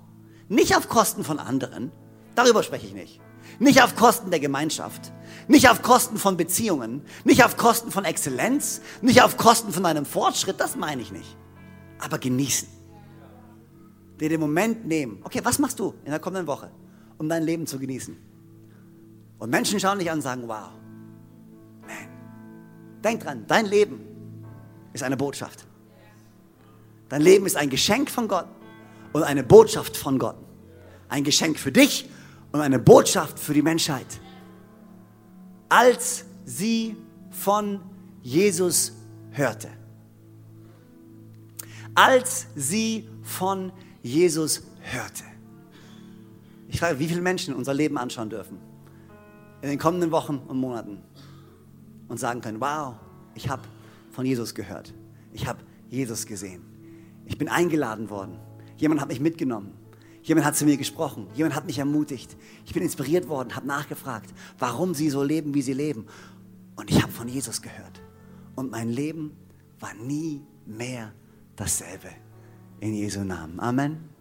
[0.48, 1.90] nicht auf Kosten von anderen.
[2.36, 3.20] Darüber spreche ich nicht.
[3.58, 5.12] Nicht auf Kosten der Gemeinschaft.
[5.52, 7.02] Nicht auf Kosten von Beziehungen.
[7.24, 8.80] Nicht auf Kosten von Exzellenz.
[9.02, 10.58] Nicht auf Kosten von einem Fortschritt.
[10.58, 11.36] Das meine ich nicht.
[11.98, 12.66] Aber genießen.
[14.18, 15.20] Dir den Moment nehmen.
[15.22, 16.70] Okay, was machst du in der kommenden Woche,
[17.18, 18.16] um dein Leben zu genießen?
[19.38, 20.70] Und Menschen schauen dich an und sagen, wow,
[23.04, 24.00] Denk dran, dein Leben
[24.94, 25.66] ist eine Botschaft.
[27.10, 28.46] Dein Leben ist ein Geschenk von Gott
[29.12, 30.36] und eine Botschaft von Gott.
[31.10, 32.08] Ein Geschenk für dich
[32.52, 34.06] und eine Botschaft für die Menschheit.
[35.74, 36.98] Als sie
[37.30, 37.80] von
[38.20, 38.92] Jesus
[39.30, 39.68] hörte.
[41.94, 45.24] Als sie von Jesus hörte.
[46.68, 48.58] Ich frage, wie viele Menschen unser Leben anschauen dürfen
[49.62, 50.98] in den kommenden Wochen und Monaten
[52.08, 52.96] und sagen können, wow,
[53.34, 53.62] ich habe
[54.10, 54.92] von Jesus gehört.
[55.32, 56.60] Ich habe Jesus gesehen.
[57.24, 58.38] Ich bin eingeladen worden.
[58.76, 59.72] Jemand hat mich mitgenommen.
[60.22, 61.26] Jemand hat zu mir gesprochen.
[61.34, 62.36] Jemand hat mich ermutigt.
[62.64, 66.06] Ich bin inspiriert worden, habe nachgefragt, warum sie so leben, wie sie leben.
[66.76, 68.00] Und ich habe von Jesus gehört.
[68.54, 69.36] Und mein Leben
[69.80, 71.12] war nie mehr
[71.56, 72.08] dasselbe.
[72.80, 73.58] In Jesu Namen.
[73.60, 74.11] Amen.